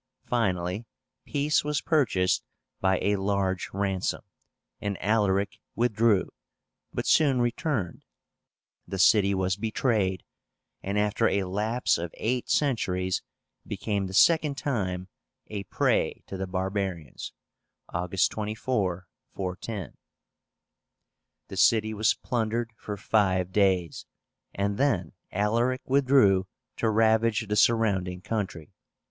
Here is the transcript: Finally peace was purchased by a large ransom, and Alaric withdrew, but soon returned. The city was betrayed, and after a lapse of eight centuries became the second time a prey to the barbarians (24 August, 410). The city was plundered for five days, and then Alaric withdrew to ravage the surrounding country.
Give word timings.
Finally 0.25 0.87
peace 1.25 1.63
was 1.63 1.79
purchased 1.79 2.43
by 2.79 2.97
a 3.03 3.17
large 3.17 3.69
ransom, 3.71 4.23
and 4.79 4.97
Alaric 4.99 5.59
withdrew, 5.75 6.33
but 6.91 7.05
soon 7.05 7.39
returned. 7.39 8.03
The 8.87 8.97
city 8.97 9.35
was 9.35 9.57
betrayed, 9.57 10.23
and 10.81 10.97
after 10.97 11.27
a 11.29 11.43
lapse 11.43 11.99
of 11.99 12.09
eight 12.17 12.49
centuries 12.49 13.21
became 13.67 14.07
the 14.07 14.15
second 14.15 14.57
time 14.57 15.07
a 15.49 15.65
prey 15.65 16.23
to 16.25 16.35
the 16.35 16.47
barbarians 16.47 17.31
(24 17.91 17.93
August, 18.01 19.07
410). 19.35 19.97
The 21.47 21.57
city 21.57 21.93
was 21.93 22.15
plundered 22.15 22.73
for 22.75 22.97
five 22.97 23.51
days, 23.51 24.07
and 24.51 24.79
then 24.79 25.13
Alaric 25.31 25.81
withdrew 25.85 26.47
to 26.77 26.89
ravage 26.89 27.47
the 27.47 27.55
surrounding 27.55 28.21
country. 28.21 28.73